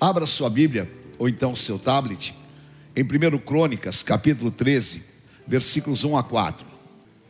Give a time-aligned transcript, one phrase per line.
[0.00, 2.34] Abra sua Bíblia, ou então o seu tablet,
[2.94, 5.02] em 1 Crônicas, capítulo 13,
[5.46, 6.66] versículos 1 a 4.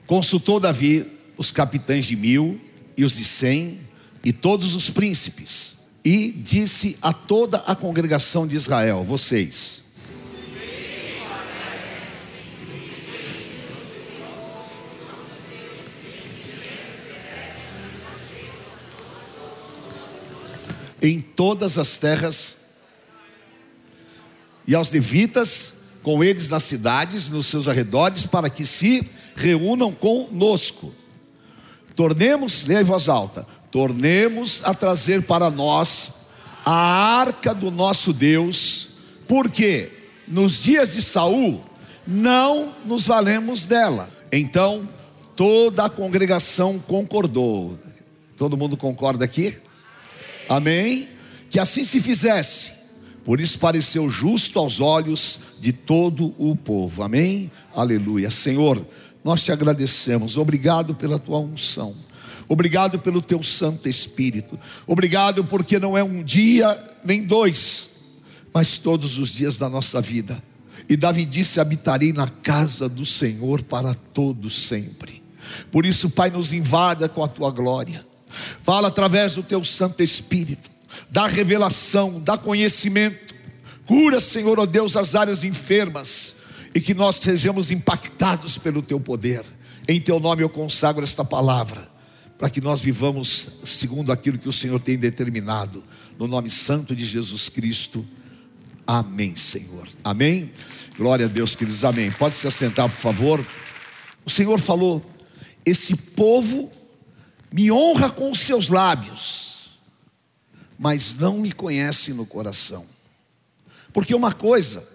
[0.06, 1.06] Consultou Davi
[1.36, 2.60] os capitães de mil
[2.96, 3.78] e os de cem
[4.24, 9.84] e todos os príncipes, e disse a toda a congregação de Israel: Vocês,
[21.00, 22.58] em todas as terras,
[24.66, 30.92] e aos levitas, com eles nas cidades, nos seus arredores, para que se reúnam conosco.
[31.94, 36.12] Tornemos, leia em voz alta, tornemos a trazer para nós
[36.64, 38.88] a arca do nosso Deus,
[39.28, 39.90] porque
[40.26, 41.62] nos dias de Saul
[42.06, 44.10] não nos valemos dela.
[44.32, 44.88] Então
[45.36, 47.78] toda a congregação concordou.
[48.36, 49.56] Todo mundo concorda aqui?
[50.48, 51.08] Amém?
[51.50, 52.72] Que assim se fizesse.
[53.24, 57.02] Por isso pareceu justo aos olhos de todo o povo.
[57.02, 57.50] Amém?
[57.74, 58.30] Aleluia.
[58.30, 58.86] Senhor,
[59.24, 60.36] nós te agradecemos.
[60.36, 61.94] Obrigado pela tua unção.
[62.48, 64.58] Obrigado pelo teu Santo Espírito.
[64.86, 67.88] Obrigado porque não é um dia nem dois,
[68.54, 70.40] mas todos os dias da nossa vida.
[70.88, 75.22] E Davi disse: habitarei na casa do Senhor para todos sempre.
[75.72, 78.04] Por isso, Pai, nos invada com a tua glória.
[78.28, 80.70] Fala através do teu Santo Espírito,
[81.10, 83.34] dá revelação, dá conhecimento.
[83.86, 86.36] Cura, Senhor, ó oh Deus, as áreas enfermas
[86.74, 89.42] e que nós sejamos impactados pelo teu poder.
[89.88, 91.88] Em teu nome eu consagro esta palavra,
[92.36, 95.82] para que nós vivamos segundo aquilo que o Senhor tem determinado,
[96.18, 98.06] no nome santo de Jesus Cristo.
[98.86, 99.88] Amém, Senhor.
[100.04, 100.52] Amém.
[100.98, 101.84] Glória a Deus, queridos.
[101.84, 102.10] Amém.
[102.10, 103.46] Pode se assentar, por favor.
[104.24, 105.04] O Senhor falou:
[105.64, 106.70] esse povo
[107.52, 109.78] me honra com os seus lábios,
[110.78, 112.86] mas não me conhece no coração.
[113.92, 114.86] Porque uma coisa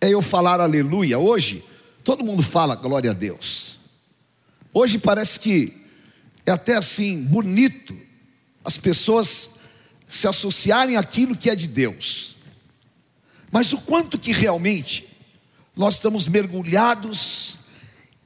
[0.00, 1.64] é eu falar aleluia, hoje
[2.04, 3.78] todo mundo fala glória a Deus.
[4.72, 5.74] Hoje parece que
[6.46, 7.96] é até assim bonito
[8.64, 9.50] as pessoas
[10.06, 12.36] se associarem àquilo que é de Deus.
[13.50, 15.08] Mas o quanto que realmente
[15.76, 17.58] nós estamos mergulhados,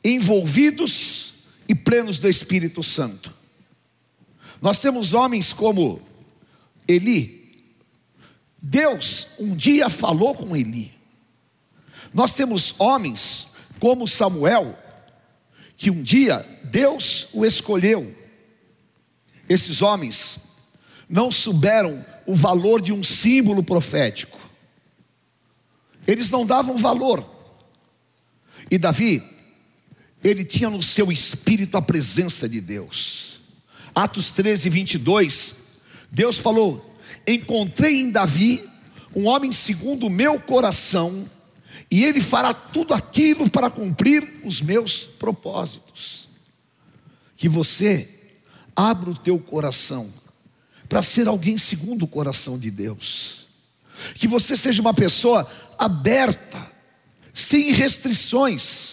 [0.03, 1.33] envolvidos
[1.69, 3.34] e plenos do Espírito Santo.
[4.65, 6.01] Nós temos homens como
[6.89, 7.67] Eli.
[8.63, 10.91] Deus um dia falou com Eli.
[12.15, 13.49] Nós temos homens
[13.79, 14.75] como Samuel,
[15.77, 18.17] que um dia Deus o escolheu.
[19.47, 20.41] Esses homens
[21.11, 24.41] não souberam o valor de um símbolo profético.
[26.07, 27.23] Eles não davam valor.
[28.71, 29.23] E Davi,
[30.23, 33.44] ele tinha no seu espírito a presença de Deus.
[33.95, 35.57] Atos 13, 22,
[36.11, 36.95] Deus falou:
[37.27, 38.69] Encontrei em Davi
[39.15, 41.29] um homem segundo o meu coração,
[41.91, 46.29] e ele fará tudo aquilo para cumprir os meus propósitos.
[47.37, 48.09] Que você
[48.75, 50.13] abra o teu coração
[50.89, 53.47] para ser alguém segundo o coração de Deus.
[54.17, 56.73] Que você seja uma pessoa aberta,
[57.33, 58.84] sem restrições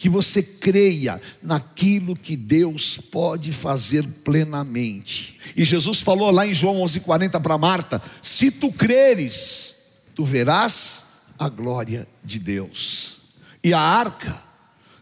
[0.00, 5.38] que você creia naquilo que Deus pode fazer plenamente.
[5.54, 9.74] E Jesus falou lá em João 11:40 para Marta: "Se tu creres,
[10.14, 11.02] tu verás
[11.38, 13.18] a glória de Deus".
[13.62, 14.42] E a arca,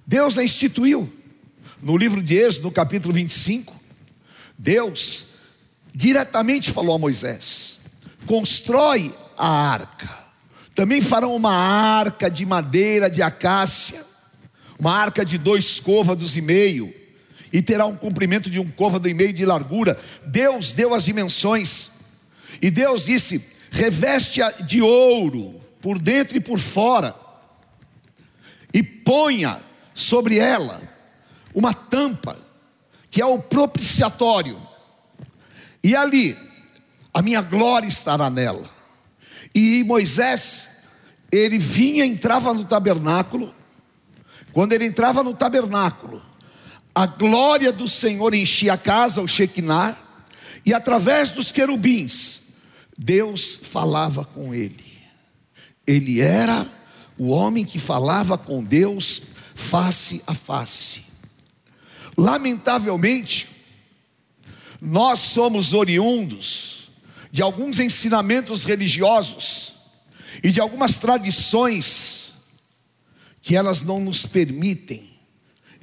[0.05, 1.09] Deus a instituiu.
[1.81, 3.73] No livro de Êxodo, no capítulo 25,
[4.59, 5.27] Deus
[5.95, 7.79] diretamente falou a Moisés:
[8.27, 10.11] "Constrói a arca".
[10.75, 14.08] Também farão uma arca de madeira de acácia
[14.79, 16.95] uma arca de dois côvados e meio,
[17.53, 19.99] e terá um comprimento de um côvado e meio de largura.
[20.27, 21.91] Deus deu as dimensões,
[22.63, 27.15] e Deus disse: reveste-a de ouro, por dentro e por fora,
[28.73, 29.61] e ponha
[29.95, 30.81] sobre ela
[31.55, 32.39] uma tampa,
[33.11, 34.61] que é o propiciatório,
[35.83, 36.37] e ali
[37.13, 38.69] a minha glória estará nela.
[39.55, 40.85] E Moisés,
[41.33, 43.55] ele vinha, entrava no tabernáculo,
[44.59, 46.21] quando ele entrava no tabernáculo,
[46.93, 49.97] a glória do Senhor enchia a casa, o Shekinah,
[50.67, 52.41] e através dos querubins,
[52.99, 54.85] Deus falava com ele.
[55.87, 56.67] Ele era
[57.17, 59.23] o homem que falava com Deus
[59.55, 61.05] face a face.
[62.17, 63.49] Lamentavelmente,
[64.83, 66.91] nós somos oriundos
[67.31, 69.75] de alguns ensinamentos religiosos
[70.43, 72.08] e de algumas tradições
[73.49, 75.09] que elas não nos permitem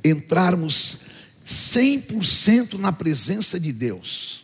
[0.03, 0.99] entrarmos
[1.43, 4.43] 100% na presença de Deus,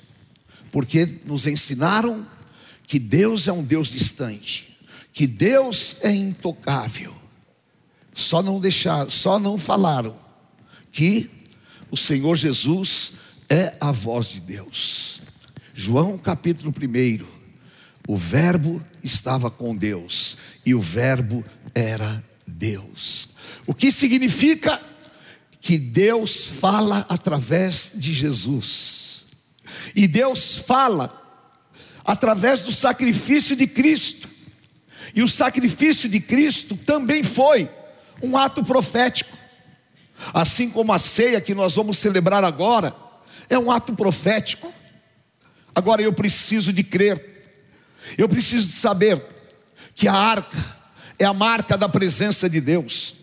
[0.72, 2.26] porque nos ensinaram
[2.88, 4.76] que Deus é um Deus distante,
[5.14, 7.16] que Deus é intocável.
[8.12, 10.18] Só não deixaram, só não falaram
[10.92, 11.30] que
[11.92, 15.22] o Senhor Jesus é a voz de Deus.
[15.76, 17.24] João capítulo 1.
[18.08, 21.46] O Verbo estava com Deus e o Verbo
[21.76, 23.30] era Deus.
[23.66, 24.80] O que significa
[25.62, 29.26] que Deus fala através de Jesus.
[29.96, 31.16] E Deus fala
[32.04, 34.28] através do sacrifício de Cristo.
[35.14, 37.70] E o sacrifício de Cristo também foi
[38.24, 39.38] um ato profético.
[40.34, 42.96] Assim como a ceia que nós vamos celebrar agora
[43.48, 44.74] é um ato profético.
[45.76, 47.54] Agora eu preciso de crer.
[48.18, 49.22] Eu preciso de saber
[49.94, 50.81] que a arca
[51.22, 53.14] é a marca da presença de Deus.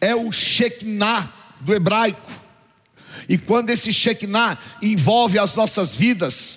[0.00, 1.30] É o Shekinah
[1.60, 2.32] do hebraico.
[3.28, 6.56] E quando esse Shekinah envolve as nossas vidas,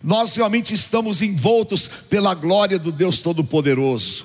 [0.00, 4.24] nós realmente estamos envoltos pela glória do Deus Todo-Poderoso.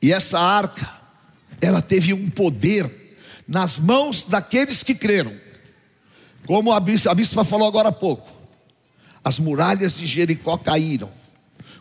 [0.00, 0.88] E essa arca,
[1.60, 2.88] ela teve um poder
[3.46, 5.34] nas mãos daqueles que creram.
[6.46, 8.30] Como a bispa, falou agora há pouco,
[9.24, 11.10] as muralhas de Jericó caíram,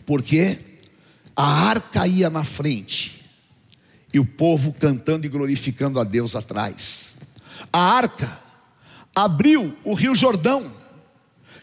[0.07, 0.57] porque
[1.35, 3.16] a arca ia na frente
[4.17, 7.15] e o povo cantando e glorificando a Deus atrás.
[7.71, 8.39] A arca
[9.15, 10.71] abriu o rio Jordão,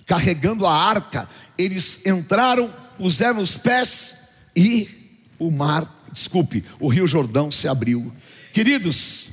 [0.06, 1.28] carregando a arca,
[1.58, 4.18] eles entraram, puseram os pés
[4.54, 4.88] e
[5.36, 8.14] o mar, desculpe, o rio Jordão se abriu.
[8.52, 9.30] Queridos,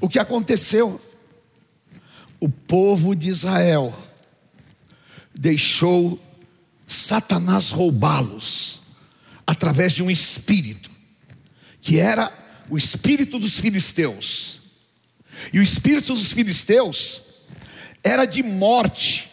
[0.00, 1.00] o que aconteceu?
[2.40, 3.96] O povo de Israel
[5.32, 6.20] deixou
[6.84, 8.82] Satanás roubá-los
[9.46, 10.90] através de um espírito,
[11.80, 14.60] que era o espírito dos filisteus.
[15.52, 17.20] E o espírito dos filisteus
[18.02, 19.30] era de morte,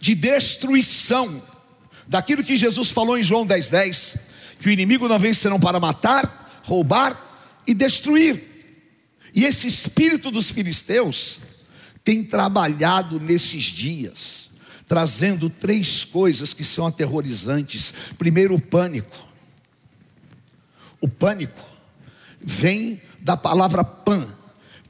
[0.00, 1.42] de destruição,
[2.06, 4.18] daquilo que Jesus falou em João 10,10: 10,
[4.60, 7.18] que o inimigo não vem senão para matar, roubar
[7.66, 8.48] e destruir.
[9.34, 11.38] E esse espírito dos filisteus
[12.02, 14.50] tem trabalhado nesses dias,
[14.86, 17.92] trazendo três coisas que são aterrorizantes.
[18.16, 19.28] Primeiro, o pânico.
[21.00, 21.77] O pânico
[22.40, 24.26] vem da palavra pan,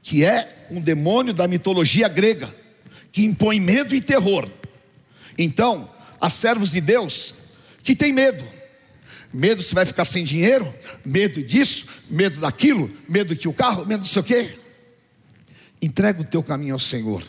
[0.01, 2.53] que é um demônio da mitologia grega,
[3.11, 4.49] que impõe medo e terror.
[5.37, 7.35] Então, há servos de Deus
[7.83, 8.43] que têm medo.
[9.31, 10.73] Medo se vai ficar sem dinheiro,
[11.05, 14.57] medo disso, medo daquilo, medo que o carro, medo do sei o quê.
[15.81, 17.23] Entrega o teu caminho ao Senhor,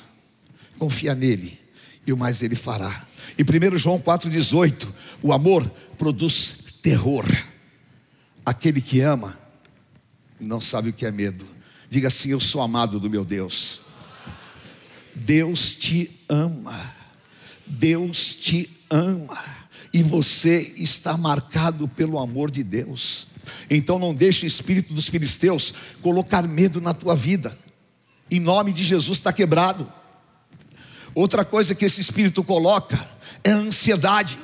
[0.78, 1.58] confia nele,
[2.06, 3.06] e o mais ele fará.
[3.38, 4.88] E 1 João 4,18:
[5.22, 7.26] o amor produz terror.
[8.44, 9.38] Aquele que ama
[10.40, 11.46] não sabe o que é medo.
[11.88, 13.80] Diga assim: Eu sou amado do meu Deus.
[15.14, 16.94] Deus te ama.
[17.66, 19.38] Deus te ama.
[19.92, 23.26] E você está marcado pelo amor de Deus.
[23.68, 27.58] Então não deixe o espírito dos filisteus colocar medo na tua vida.
[28.30, 29.90] Em nome de Jesus está quebrado.
[31.14, 32.98] Outra coisa que esse espírito coloca
[33.42, 34.38] é a ansiedade.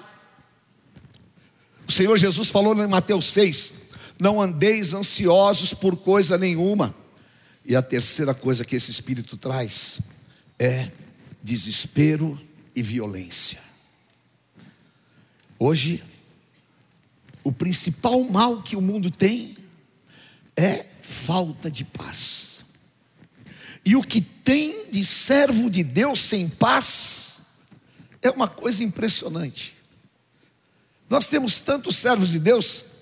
[1.86, 3.85] O Senhor Jesus falou em Mateus 6:
[4.18, 6.94] Não andeis ansiosos por coisa nenhuma
[7.64, 10.00] e a terceira coisa que esse espírito traz
[10.58, 10.90] é
[11.42, 12.40] desespero
[12.74, 13.60] e violência.
[15.58, 16.02] Hoje,
[17.42, 19.56] o principal mal que o mundo tem
[20.56, 22.60] é falta de paz.
[23.84, 27.36] E o que tem de servo de Deus sem paz
[28.20, 29.76] é uma coisa impressionante.
[31.08, 32.95] Nós temos tantos servos de Deus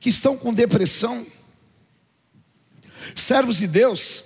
[0.00, 1.24] que estão com depressão,
[3.14, 4.24] servos de Deus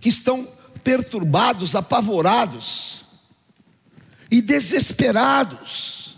[0.00, 0.48] que estão
[0.82, 3.04] perturbados, apavorados
[4.30, 6.16] e desesperados.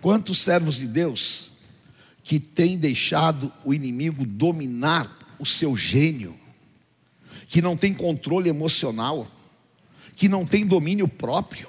[0.00, 1.52] Quantos servos de Deus
[2.24, 6.38] que têm deixado o inimigo dominar o seu gênio,
[7.48, 9.30] que não tem controle emocional,
[10.14, 11.68] que não tem domínio próprio.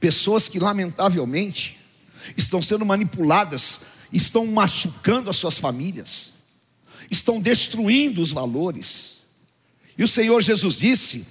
[0.00, 1.78] Pessoas que, lamentavelmente,
[2.36, 6.38] estão sendo manipuladas, estão machucando as suas famílias
[7.10, 9.18] estão destruindo os valores.
[9.96, 11.26] E o Senhor Jesus disse: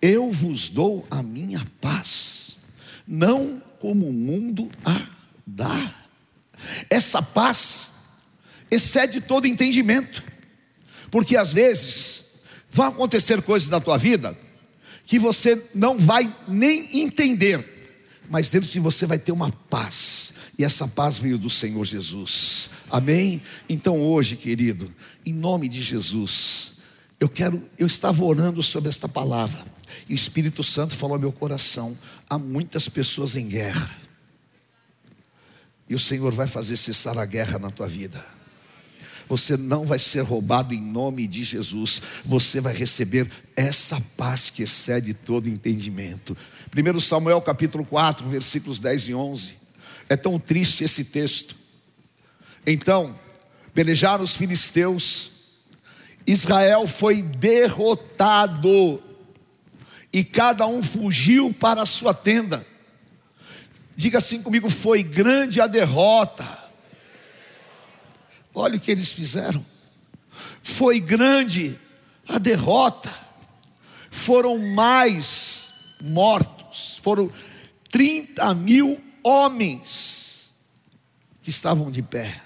[0.00, 2.58] Eu vos dou a minha paz,
[3.06, 5.08] não como o mundo a
[5.46, 5.94] dá.
[6.88, 7.92] Essa paz
[8.70, 10.22] excede todo entendimento,
[11.10, 14.36] porque às vezes vão acontecer coisas na tua vida
[15.06, 20.19] que você não vai nem entender, mas dentro de você vai ter uma paz,
[20.60, 22.68] e essa paz veio do Senhor Jesus.
[22.90, 23.40] Amém?
[23.66, 26.72] Então hoje, querido, em nome de Jesus,
[27.18, 29.64] eu quero, eu estava orando sobre esta palavra,
[30.06, 31.96] e o Espírito Santo falou ao meu coração:
[32.28, 33.90] há muitas pessoas em guerra.
[35.88, 38.22] E o Senhor vai fazer cessar a guerra na tua vida.
[39.30, 42.02] Você não vai ser roubado em nome de Jesus.
[42.22, 46.36] Você vai receber essa paz que excede todo entendimento.
[46.76, 49.59] 1 Samuel capítulo 4, versículos 10 e 11.
[50.10, 51.54] É tão triste esse texto.
[52.66, 53.16] Então,
[53.72, 55.30] pelejaram os filisteus,
[56.26, 59.00] Israel foi derrotado,
[60.12, 62.66] e cada um fugiu para a sua tenda.
[63.94, 66.58] Diga assim comigo: foi grande a derrota.
[68.52, 69.64] Olha o que eles fizeram.
[70.60, 71.78] Foi grande
[72.26, 73.14] a derrota.
[74.10, 76.98] Foram mais mortos.
[77.00, 77.32] Foram
[77.92, 80.54] 30 mil homens
[81.42, 82.42] que estavam de pé.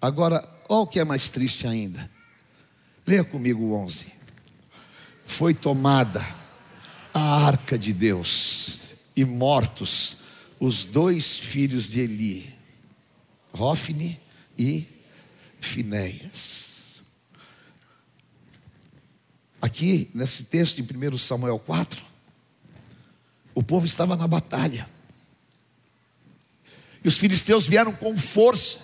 [0.00, 2.10] Agora, olha o que é mais triste ainda.
[3.06, 4.06] Leia comigo o 11.
[5.26, 6.24] Foi tomada
[7.12, 8.80] a arca de Deus
[9.16, 10.18] e mortos
[10.58, 12.54] os dois filhos de Eli,
[13.52, 14.20] Rófine
[14.58, 14.86] e
[15.60, 17.02] Finéias.
[19.60, 20.84] Aqui, nesse texto em
[21.14, 22.04] 1 Samuel 4,
[23.54, 24.88] o povo estava na batalha.
[27.04, 28.80] E os filisteus vieram com força.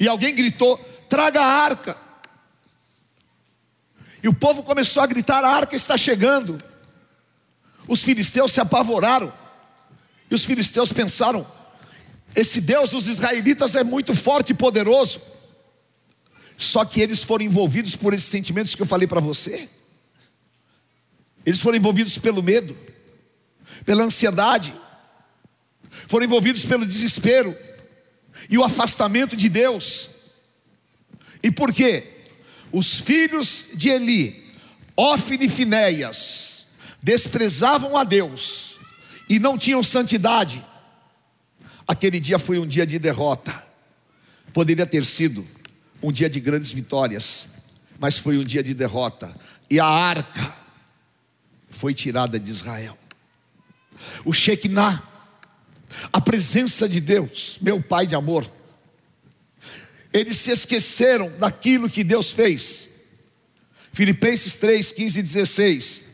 [0.00, 1.96] E alguém gritou: traga a arca.
[4.22, 6.58] E o povo começou a gritar: a arca está chegando.
[7.86, 9.32] Os filisteus se apavoraram.
[10.30, 11.46] E os filisteus pensaram:
[12.34, 15.20] esse Deus dos israelitas é muito forte e poderoso.
[16.56, 19.68] Só que eles foram envolvidos por esses sentimentos que eu falei para você.
[21.44, 22.76] Eles foram envolvidos pelo medo,
[23.84, 24.74] pela ansiedade,
[26.06, 27.56] foram envolvidos pelo desespero
[28.48, 30.10] e o afastamento de Deus.
[31.42, 32.04] E por quê?
[32.72, 34.44] Os filhos de Eli,
[34.96, 36.68] Ofne e Finéias,
[37.02, 38.78] desprezavam a Deus
[39.28, 40.64] e não tinham santidade.
[41.86, 43.64] Aquele dia foi um dia de derrota.
[44.52, 45.46] Poderia ter sido
[46.02, 47.48] um dia de grandes vitórias,
[47.98, 49.34] mas foi um dia de derrota.
[49.70, 50.54] E a arca
[51.70, 52.98] foi tirada de Israel.
[54.24, 55.02] O Shekinah,
[56.12, 58.50] a presença de Deus, meu Pai de amor,
[60.12, 62.90] eles se esqueceram daquilo que Deus fez.
[63.92, 66.04] Filipenses 3, 15 e 16.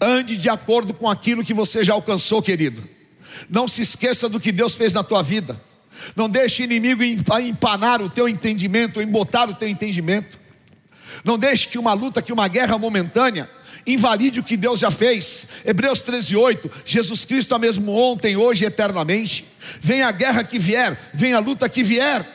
[0.00, 2.82] Ande de acordo com aquilo que você já alcançou, querido.
[3.48, 5.60] Não se esqueça do que Deus fez na tua vida.
[6.16, 10.38] Não deixe inimigo empanar o teu entendimento, embotar o teu entendimento.
[11.24, 13.48] Não deixe que uma luta, que uma guerra momentânea
[13.86, 15.48] invalide o que Deus já fez.
[15.64, 19.46] Hebreus 13:8, Jesus Cristo é mesmo ontem, hoje e eternamente.
[19.80, 22.26] Vem a guerra que vier, vem a luta que vier.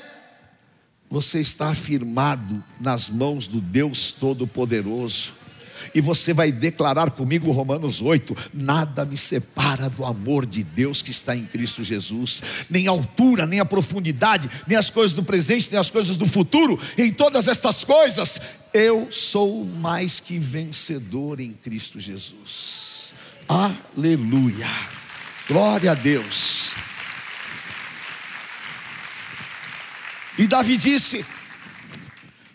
[1.09, 5.46] Você está afirmado nas mãos do Deus Todo-Poderoso
[5.93, 11.11] e você vai declarar comigo Romanos 8: nada me separa do amor de Deus que
[11.11, 15.69] está em Cristo Jesus, nem a altura, nem a profundidade, nem as coisas do presente,
[15.71, 18.41] nem as coisas do futuro, em todas estas coisas,
[18.73, 23.13] eu sou mais que vencedor em Cristo Jesus.
[23.47, 24.67] Aleluia,
[25.47, 26.73] glória a Deus.
[30.37, 31.25] E Davi disse: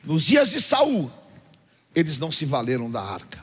[0.04, 1.10] nos dias de Saul,
[1.94, 3.42] eles não se valeram da arca.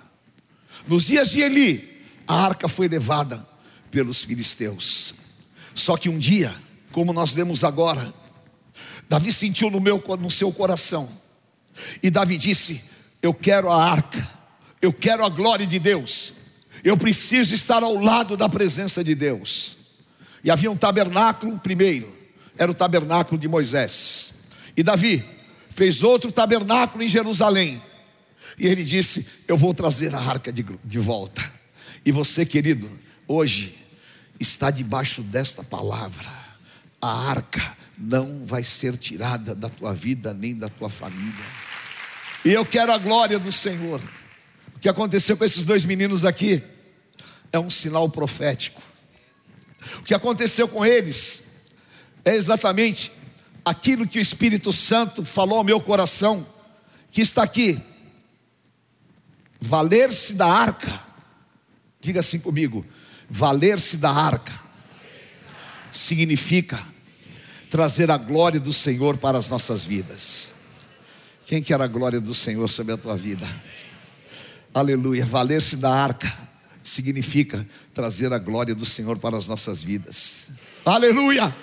[0.88, 3.48] Nos dias de Eli, a arca foi levada
[3.92, 5.14] pelos filisteus.
[5.74, 6.56] Só que um dia,
[6.92, 8.14] como nós lemos agora,
[9.08, 11.10] Davi sentiu no, meu, no seu coração,
[12.04, 12.84] e Davi disse:
[13.22, 14.28] Eu quero a arca,
[14.82, 16.36] eu quero a glória de Deus,
[16.84, 19.78] eu preciso estar ao lado da presença de Deus.
[20.44, 22.16] E havia um tabernáculo, primeiro,
[22.58, 24.34] era o tabernáculo de Moisés,
[24.76, 25.24] e Davi
[25.70, 27.82] fez outro tabernáculo em Jerusalém,
[28.60, 31.42] e ele disse: Eu vou trazer a arca de, de volta.
[32.06, 32.90] E você, querido,
[33.28, 33.78] hoje
[34.40, 36.28] está debaixo desta palavra.
[37.02, 41.46] A arca não vai ser tirada da tua vida nem da tua família.
[42.44, 44.02] E eu quero a glória do Senhor.
[44.76, 46.62] O que aconteceu com esses dois meninos aqui
[47.52, 48.82] é um sinal profético.
[49.98, 51.72] O que aconteceu com eles
[52.26, 53.12] é exatamente
[53.64, 56.46] aquilo que o Espírito Santo falou ao meu coração,
[57.12, 57.82] que está aqui
[59.60, 61.02] Valer-se da arca.
[62.00, 62.86] Diga assim comigo:
[63.30, 64.54] valer-se da arca
[65.92, 66.82] significa
[67.70, 70.54] trazer a glória do Senhor para as nossas vidas.
[71.46, 73.48] Quem quer a glória do Senhor sobre a tua vida?
[74.74, 75.26] Aleluia.
[75.26, 76.32] Valer-se da arca
[76.84, 80.50] significa trazer a glória do Senhor para as nossas vidas.
[80.86, 81.54] Aleluia.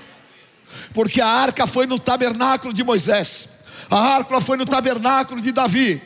[0.92, 3.50] Porque a arca foi no tabernáculo de Moisés,
[3.88, 6.02] a arca foi no tabernáculo de Davi.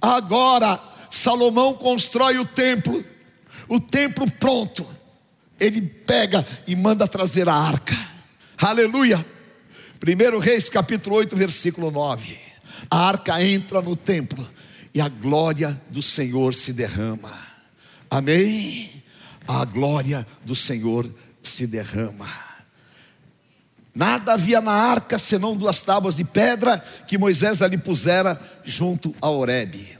[0.00, 3.04] Agora Salomão constrói o templo,
[3.68, 4.86] o templo pronto.
[5.58, 7.96] Ele pega e manda trazer a arca.
[8.56, 9.24] Aleluia.
[10.02, 12.38] 1 Reis capítulo 8, versículo 9.
[12.90, 14.48] A arca entra no templo
[14.94, 17.30] e a glória do Senhor se derrama.
[18.10, 19.02] Amém?
[19.46, 21.12] A glória do Senhor
[21.42, 22.28] se derrama.
[23.94, 29.28] Nada havia na arca senão duas tábuas de pedra que Moisés ali pusera junto a
[29.28, 29.99] Horebe.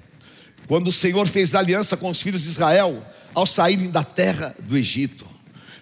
[0.70, 4.78] Quando o Senhor fez aliança com os filhos de Israel ao saírem da terra do
[4.78, 5.26] Egito,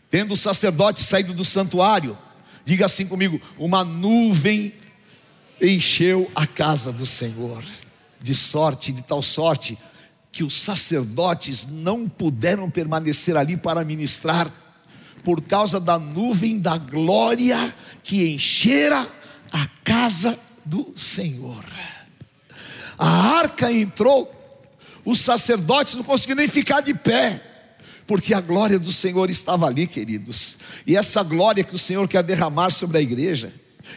[0.09, 2.17] tendo o sacerdote saído do santuário,
[2.65, 4.73] diga assim comigo: uma nuvem
[5.61, 7.63] encheu a casa do Senhor,
[8.19, 9.77] de sorte, de tal sorte,
[10.33, 14.51] que os sacerdotes não puderam permanecer ali para ministrar,
[15.23, 19.07] por causa da nuvem da glória que enchera
[19.53, 21.63] a casa do Senhor.
[22.97, 24.38] A arca entrou,
[25.11, 27.41] os sacerdotes não conseguiram nem ficar de pé,
[28.07, 32.23] porque a glória do Senhor estava ali, queridos, e essa glória que o Senhor quer
[32.23, 33.51] derramar sobre a igreja,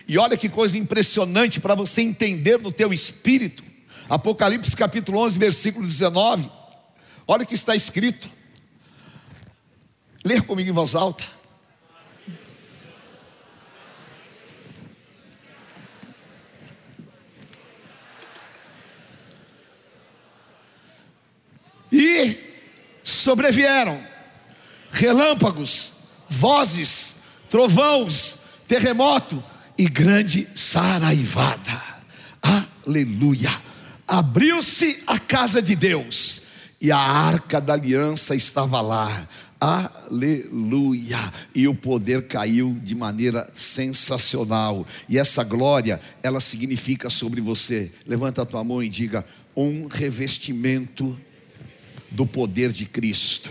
[0.07, 3.61] e olha que coisa impressionante para você entender no teu espírito.
[4.07, 6.49] Apocalipse capítulo 11, versículo 19.
[7.27, 8.29] Olha o que está escrito.
[10.23, 11.25] Leia comigo em voz alta.
[21.91, 22.37] E
[23.21, 24.01] sobrevieram
[24.91, 25.93] relâmpagos,
[26.29, 27.15] vozes,
[27.49, 29.43] trovões, terremoto
[29.77, 31.81] e grande saraivada.
[32.41, 33.51] Aleluia.
[34.07, 36.43] Abriu-se a casa de Deus
[36.81, 39.27] e a arca da aliança estava lá.
[39.59, 41.19] Aleluia!
[41.53, 44.87] E o poder caiu de maneira sensacional.
[45.07, 47.91] E essa glória, ela significa sobre você.
[48.07, 49.23] Levanta a tua mão e diga:
[49.55, 51.15] um revestimento
[52.11, 53.49] do poder de Cristo.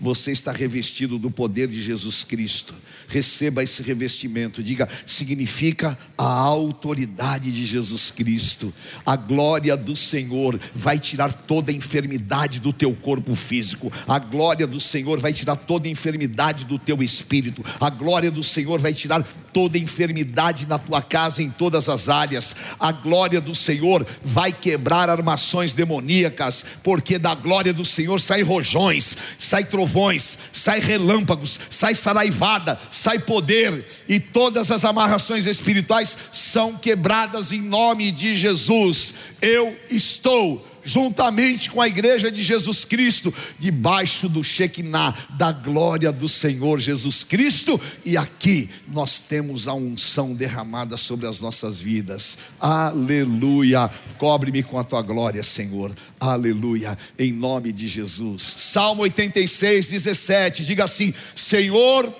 [0.00, 2.74] Você está revestido do poder de Jesus Cristo
[3.08, 4.62] receba esse revestimento.
[4.62, 8.72] Diga, significa a autoridade de Jesus Cristo.
[9.04, 13.92] A glória do Senhor vai tirar toda a enfermidade do teu corpo físico.
[14.06, 17.64] A glória do Senhor vai tirar toda a enfermidade do teu espírito.
[17.80, 22.56] A glória do Senhor vai tirar toda enfermidade na tua casa em todas as áreas.
[22.78, 29.16] A glória do Senhor vai quebrar armações demoníacas, porque da glória do Senhor sai rojões,
[29.38, 37.52] sai trovões, sai relâmpagos, sai saraivada, sai poder e todas as amarrações espirituais são quebradas
[37.52, 39.14] em nome de Jesus.
[39.40, 46.28] Eu estou juntamente com a igreja de Jesus Cristo, debaixo do Shekinah, da glória do
[46.28, 52.38] Senhor Jesus Cristo, e aqui nós temos a unção derramada sobre as nossas vidas.
[52.60, 53.90] Aleluia!
[54.18, 55.94] Cobre-me com a tua glória, Senhor.
[56.20, 56.96] Aleluia!
[57.18, 58.42] Em nome de Jesus.
[58.42, 62.12] Salmo 86, 17, diga assim: Senhor,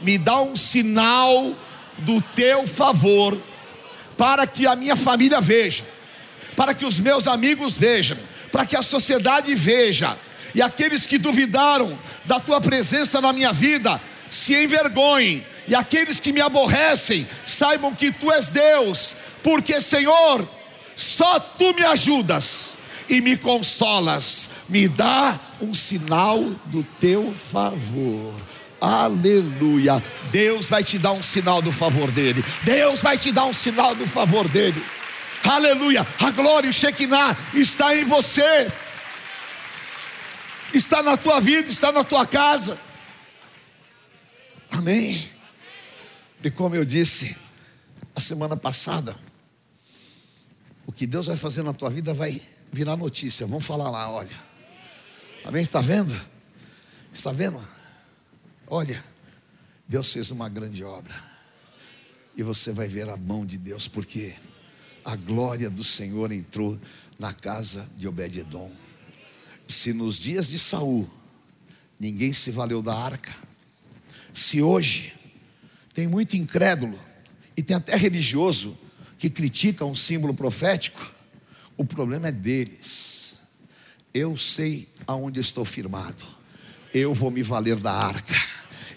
[0.00, 1.54] me dá um sinal
[1.98, 3.38] do teu favor,
[4.16, 5.84] para que a minha família veja,
[6.56, 8.18] para que os meus amigos vejam,
[8.50, 10.16] para que a sociedade veja,
[10.54, 16.32] e aqueles que duvidaram da tua presença na minha vida se envergonhem, e aqueles que
[16.32, 20.46] me aborrecem saibam que tu és Deus, porque Senhor,
[20.94, 28.34] só tu me ajudas e me consolas, me dá um sinal do teu favor.
[28.80, 30.02] Aleluia.
[30.32, 32.44] Deus vai te dar um sinal do favor dele.
[32.64, 34.82] Deus vai te dar um sinal do favor dele.
[35.44, 36.06] Aleluia.
[36.20, 38.70] A glória, o Shekinah está em você.
[40.72, 42.78] Está na tua vida, está na tua casa.
[44.70, 45.30] Amém.
[46.42, 47.36] E como eu disse
[48.14, 49.14] a semana passada,
[50.86, 52.40] o que Deus vai fazer na tua vida vai
[52.72, 53.46] virar notícia.
[53.46, 54.52] Vamos falar lá, olha.
[55.44, 55.62] Amém?
[55.62, 56.18] Está vendo?
[57.12, 57.62] Está vendo?
[58.66, 59.04] Olha,
[59.86, 61.14] Deus fez uma grande obra.
[62.34, 64.34] E você vai ver a mão de Deus, porque
[65.04, 66.78] a glória do Senhor entrou
[67.18, 68.70] na casa de Obed-edom.
[69.68, 71.08] Se nos dias de Saul
[71.98, 73.32] ninguém se valeu da arca,
[74.34, 75.12] se hoje
[75.94, 76.98] tem muito incrédulo
[77.56, 78.76] e tem até religioso
[79.18, 81.12] que critica um símbolo profético,
[81.76, 83.36] o problema é deles.
[84.12, 86.24] Eu sei aonde estou firmado.
[86.92, 88.34] Eu vou me valer da arca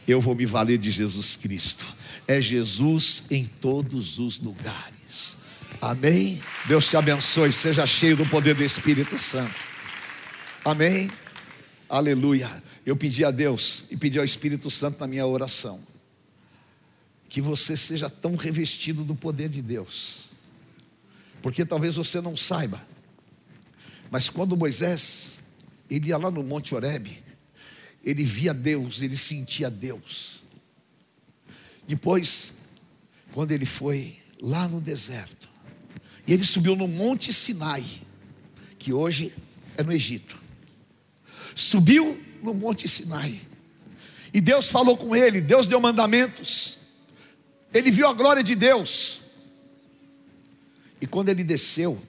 [0.08, 1.86] eu vou me valer de Jesus Cristo.
[2.28, 5.38] É Jesus em todos os lugares.
[5.86, 6.42] Amém?
[6.68, 9.54] Deus te abençoe, seja cheio do poder do Espírito Santo.
[10.64, 11.12] Amém?
[11.88, 12.64] Aleluia.
[12.84, 15.86] Eu pedi a Deus e pedi ao Espírito Santo na minha oração
[17.30, 20.32] que você seja tão revestido do poder de Deus.
[21.40, 22.84] Porque talvez você não saiba,
[24.10, 25.36] mas quando Moisés
[25.88, 27.24] ele ia lá no Monte Horebe,
[28.04, 30.42] ele via Deus, ele sentia Deus.
[31.88, 32.56] Depois,
[33.34, 35.54] quando ele foi lá no deserto.
[36.28, 37.84] E ele subiu no Monte Sinai,
[38.80, 39.34] que hoje
[39.78, 40.38] é no Egito.
[41.54, 43.40] Subiu no Monte Sinai.
[44.34, 46.80] E Deus falou com ele, Deus deu mandamentos.
[47.74, 49.22] Ele viu a glória de Deus.
[51.00, 52.02] E quando ele desceu,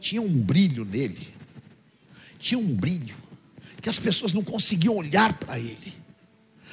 [0.00, 1.28] tinha um brilho nele.
[2.38, 3.16] Tinha um brilho
[3.80, 5.94] que as pessoas não conseguiam olhar para ele.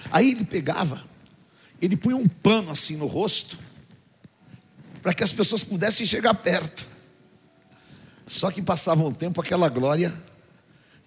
[0.09, 1.05] Aí ele pegava,
[1.81, 3.59] ele punha um pano assim no rosto,
[5.01, 6.87] para que as pessoas pudessem chegar perto.
[8.27, 10.13] Só que passava um tempo, aquela glória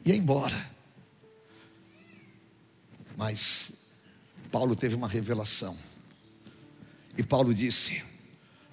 [0.05, 0.75] ia embora.
[3.17, 3.95] Mas
[4.51, 5.79] Paulo teve uma revelação.
[7.17, 8.03] E Paulo disse: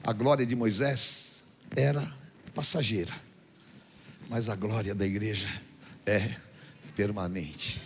[0.04, 1.40] a glória de Moisés
[1.76, 2.12] era
[2.54, 3.14] passageira,
[4.28, 5.48] mas a glória da igreja
[6.06, 6.36] é
[6.96, 7.82] permanente.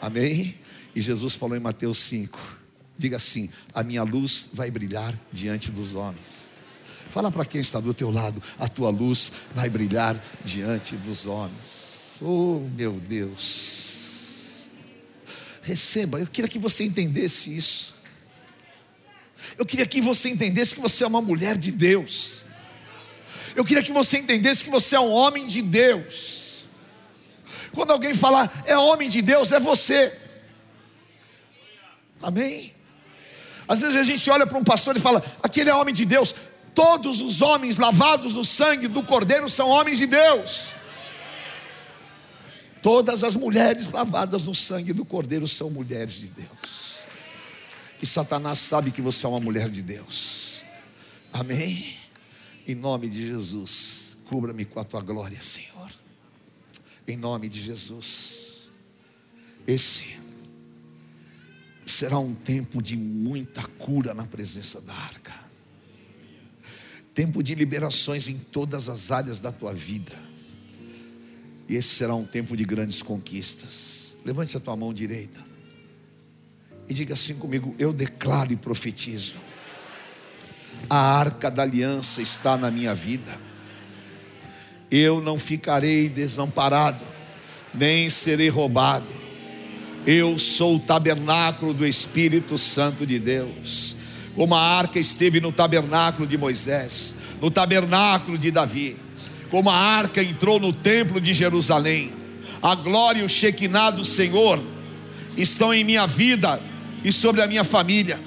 [0.00, 0.58] Amém?
[0.94, 2.59] E Jesus falou em Mateus 5:
[3.00, 6.50] diga assim: a minha luz vai brilhar diante dos homens.
[7.08, 12.20] Fala para quem está do teu lado, a tua luz vai brilhar diante dos homens.
[12.22, 14.68] Oh, meu Deus.
[15.62, 17.94] Receba, eu queria que você entendesse isso.
[19.58, 22.44] Eu queria que você entendesse que você é uma mulher de Deus.
[23.56, 26.64] Eu queria que você entendesse que você é um homem de Deus.
[27.72, 30.16] Quando alguém falar é homem de Deus, é você.
[32.22, 32.74] Amém?
[33.70, 36.34] Às vezes a gente olha para um pastor e fala: aquele é homem de Deus.
[36.74, 40.74] Todos os homens lavados no sangue do Cordeiro são homens de Deus.
[42.82, 46.98] Todas as mulheres lavadas no sangue do Cordeiro são mulheres de Deus.
[48.02, 50.64] E Satanás sabe que você é uma mulher de Deus.
[51.32, 51.96] Amém?
[52.66, 55.92] Em nome de Jesus, cubra-me com a tua glória, Senhor.
[57.06, 58.68] Em nome de Jesus.
[59.64, 60.19] Esse
[61.90, 65.34] será um tempo de muita cura na presença da arca.
[67.14, 70.12] Tempo de liberações em todas as áreas da tua vida.
[71.68, 74.16] E esse será um tempo de grandes conquistas.
[74.24, 75.50] Levante a tua mão direita
[76.90, 79.36] e diga assim comigo: Eu declaro e profetizo.
[80.88, 83.32] A arca da aliança está na minha vida.
[84.90, 87.04] Eu não ficarei desamparado,
[87.72, 89.06] nem serei roubado.
[90.06, 93.96] Eu sou o tabernáculo do Espírito Santo de Deus.
[94.34, 98.96] Como a arca esteve no tabernáculo de Moisés, no tabernáculo de Davi,
[99.50, 102.12] como a arca entrou no templo de Jerusalém,
[102.62, 104.62] a glória e o Shekinah do Senhor
[105.36, 106.60] estão em minha vida
[107.04, 108.18] e sobre a minha família.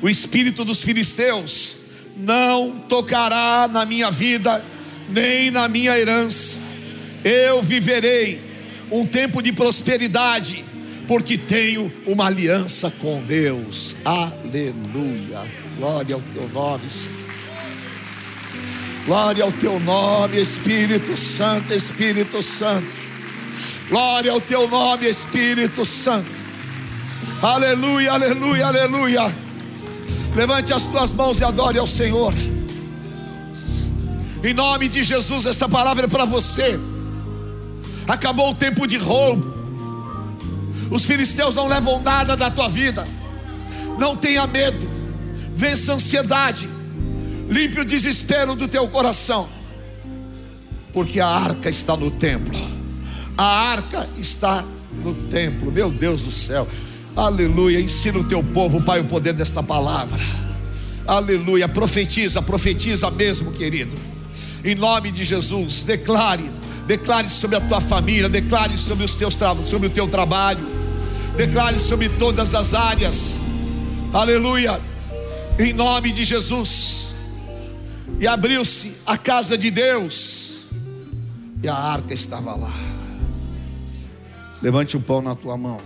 [0.00, 1.76] O espírito dos filisteus
[2.16, 4.64] não tocará na minha vida,
[5.08, 6.58] nem na minha herança.
[7.24, 8.40] Eu viverei
[8.90, 10.64] um tempo de prosperidade,
[11.10, 13.96] porque tenho uma aliança com Deus.
[14.04, 15.42] Aleluia.
[15.76, 16.84] Glória ao teu nome.
[19.04, 22.86] Glória ao teu nome, Espírito Santo, Espírito Santo.
[23.88, 26.30] Glória ao teu nome, Espírito Santo.
[27.42, 29.34] Aleluia, aleluia, aleluia.
[30.36, 32.32] Levante as tuas mãos e adore ao Senhor.
[34.44, 36.78] Em nome de Jesus, esta palavra é para você.
[38.06, 39.59] Acabou o tempo de roubo.
[40.90, 43.06] Os filisteus não levam nada da tua vida.
[43.98, 44.90] Não tenha medo.
[45.54, 46.68] Vença a ansiedade.
[47.48, 49.48] Limpe o desespero do teu coração.
[50.92, 52.58] Porque a arca está no templo.
[53.38, 54.64] A arca está
[55.04, 55.70] no templo.
[55.70, 56.66] Meu Deus do céu.
[57.14, 57.80] Aleluia.
[57.80, 60.24] Ensina o teu povo, Pai, o poder desta palavra.
[61.06, 61.68] Aleluia.
[61.68, 63.96] Profetiza, profetiza mesmo, querido.
[64.64, 66.50] Em nome de Jesus, declare,
[66.86, 70.79] declare sobre a tua família, declare sobre os teus sobre o teu trabalho,
[71.36, 73.38] declare sobre todas as áreas.
[74.12, 74.80] Aleluia.
[75.58, 77.14] Em nome de Jesus.
[78.18, 80.68] E abriu-se a casa de Deus.
[81.62, 82.72] E a arca estava lá.
[84.62, 85.80] Levante o pão na tua mão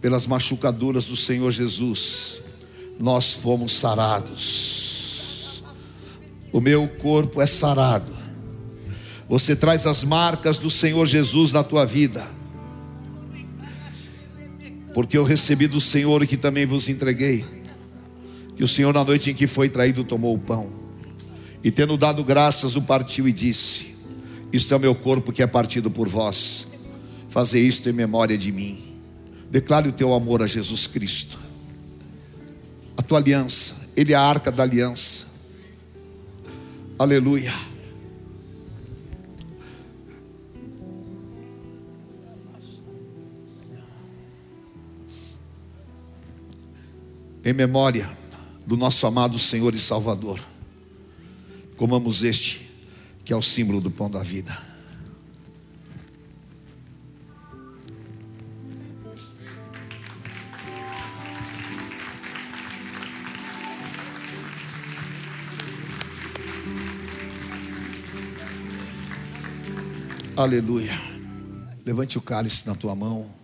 [0.00, 2.40] pelas machucaduras do Senhor Jesus,
[2.98, 5.62] nós fomos sarados.
[6.52, 8.16] O meu corpo é sarado.
[9.28, 12.26] Você traz as marcas do Senhor Jesus na tua vida.
[14.94, 17.44] Porque eu recebi do Senhor e que também vos entreguei.
[18.56, 20.70] Que o Senhor, na noite em que foi traído, tomou o pão.
[21.62, 23.94] E tendo dado graças, o partiu e disse:
[24.52, 26.68] Isto é o meu corpo que é partido por vós.
[27.28, 28.82] Fazer isto em memória de mim.
[29.50, 31.38] Declare o teu amor a Jesus Cristo.
[32.96, 35.26] A tua aliança, Ele é a arca da aliança.
[36.98, 37.54] Aleluia.
[47.48, 48.10] Em memória
[48.66, 50.38] do nosso amado Senhor e Salvador.
[51.78, 52.70] Comamos este,
[53.24, 54.54] que é o símbolo do pão da vida.
[70.36, 71.00] Aleluia.
[71.82, 73.37] Levante o cálice na tua mão.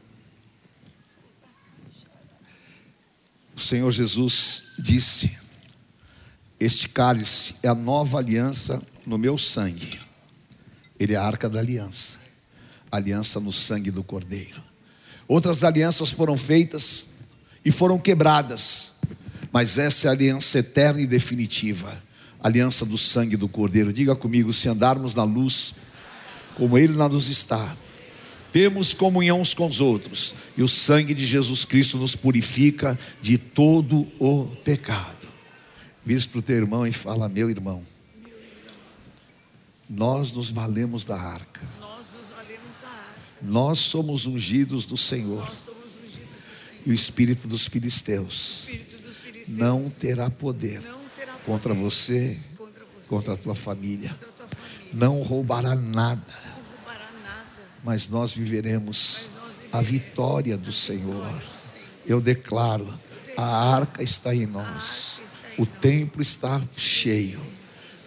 [3.65, 5.37] Senhor Jesus disse:
[6.59, 9.99] Este cálice é a nova aliança no meu sangue.
[10.99, 12.19] Ele é a arca da aliança.
[12.91, 14.63] Aliança no sangue do Cordeiro.
[15.27, 17.07] Outras alianças foram feitas
[17.65, 18.97] e foram quebradas,
[19.51, 22.05] mas essa é a aliança eterna e definitiva
[22.45, 23.91] aliança do sangue do Cordeiro.
[23.91, 25.77] Diga comigo: se andarmos na luz,
[26.55, 27.75] como Ele na luz está.
[28.55, 33.37] Temos comunhão uns com os outros, e o sangue de Jesus Cristo nos purifica de
[33.37, 35.27] todo o pecado.
[36.05, 37.85] Vira para o teu irmão e fala: Meu irmão,
[39.91, 41.61] nós nos valemos da arca.
[43.43, 45.53] Nós somos ungidos do Senhor.
[46.87, 48.69] E o espírito dos filisteus
[49.49, 50.81] não terá poder
[51.45, 52.39] contra você,
[53.09, 54.17] contra a tua família
[54.95, 56.23] não roubará nada,
[57.85, 59.29] mas nós viveremos
[59.71, 61.43] a vitória do Senhor.
[62.07, 62.93] Eu declaro:
[63.37, 65.21] a arca está em nós,
[65.59, 67.41] o templo está cheio,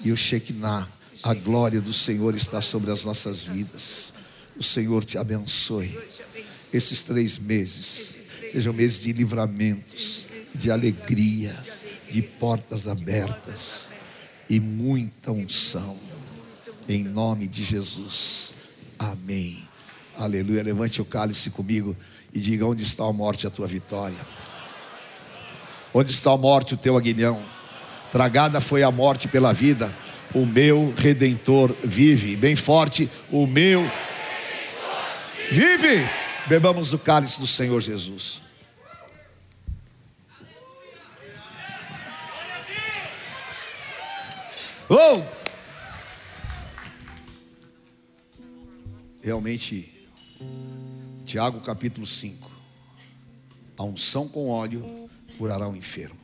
[0.03, 0.87] e o Shekinah,
[1.23, 4.13] a glória do Senhor está sobre as nossas vidas.
[4.57, 5.97] O Senhor te abençoe.
[6.73, 8.17] Esses três meses
[8.51, 13.91] sejam meses de livramentos, de alegrias, de portas abertas
[14.49, 15.97] e muita unção
[16.87, 18.36] em nome de Jesus.
[18.97, 19.67] Amém.
[20.17, 20.63] Aleluia.
[20.63, 21.95] Levante o cálice comigo
[22.33, 24.17] e diga: onde está a morte, a tua vitória?
[25.93, 27.41] Onde está a morte, o teu aguilhão?
[28.11, 29.93] Tragada foi a morte pela vida,
[30.33, 32.35] o meu redentor vive.
[32.35, 33.89] Bem forte, o meu
[35.51, 36.07] vive.
[36.47, 38.41] Bebamos o cálice do Senhor Jesus.
[44.89, 45.36] Oh!
[49.27, 49.91] Realmente,
[51.25, 52.49] Tiago capítulo 5.
[53.77, 56.17] A unção com óleo curará o enfermo.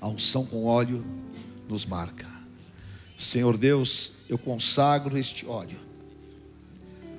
[0.00, 1.04] A unção com óleo
[1.68, 2.26] nos marca.
[3.14, 5.78] Senhor Deus, eu consagro este óleo.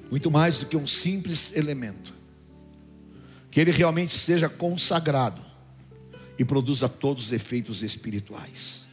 [0.09, 2.11] Muito mais do que um simples elemento.
[3.51, 5.45] Que ele realmente seja consagrado
[6.39, 8.87] e produza todos os efeitos espirituais.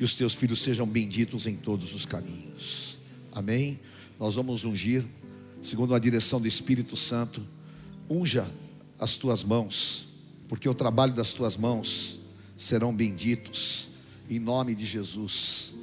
[0.00, 2.98] E os teus filhos sejam benditos em todos os caminhos.
[3.30, 3.78] Amém
[4.18, 5.04] nós vamos ungir,
[5.62, 7.40] segundo a direção do Espírito Santo.
[8.10, 8.50] Unja
[8.98, 10.08] as tuas mãos,
[10.48, 12.18] porque o trabalho das tuas mãos
[12.56, 13.90] serão benditos,
[14.28, 15.74] em nome de Jesus.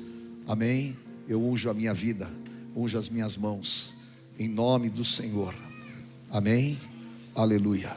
[0.46, 0.98] Amém.
[1.28, 2.30] Eu unjo a minha vida,
[2.76, 3.94] unjo as minhas mãos,
[4.38, 5.56] em nome do Senhor.
[6.30, 6.78] Amém.
[7.34, 7.96] Aleluia.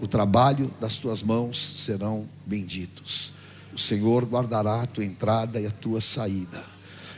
[0.00, 3.32] O trabalho das tuas mãos serão benditos.
[3.74, 6.69] O Senhor guardará a tua entrada e a tua saída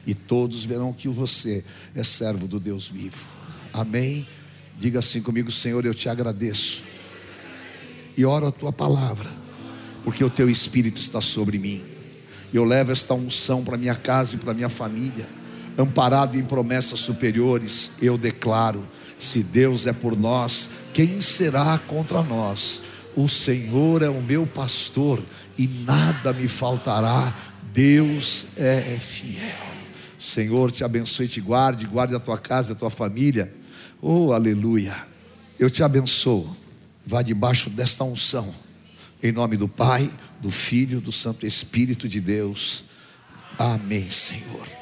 [0.07, 3.25] e todos verão que você é servo do Deus vivo.
[3.73, 4.27] Amém?
[4.79, 6.83] Diga assim comigo, Senhor, eu te agradeço
[8.17, 9.31] e oro a tua palavra,
[10.05, 11.83] porque o teu Espírito está sobre mim.
[12.53, 15.27] Eu levo esta unção para minha casa e para minha família,
[15.79, 18.87] amparado em promessas superiores, eu declaro:
[19.19, 22.83] se Deus é por nós, quem será contra nós?
[23.17, 25.23] O Senhor é o meu pastor
[25.57, 27.35] e nada me faltará.
[27.73, 29.72] Deus é fiel.
[30.23, 33.53] Senhor te abençoe te guarde, guarde a tua casa, a tua família.
[34.01, 35.05] Oh, aleluia.
[35.59, 36.57] Eu te abençoo.
[37.05, 38.55] Vá debaixo desta unção.
[39.21, 40.09] Em nome do Pai,
[40.41, 42.85] do Filho, do Santo Espírito de Deus.
[43.59, 44.82] Amém, Senhor.